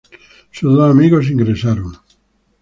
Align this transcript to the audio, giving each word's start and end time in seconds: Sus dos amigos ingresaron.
Sus 0.51 0.73
dos 0.75 0.89
amigos 0.89 1.29
ingresaron. 1.29 1.95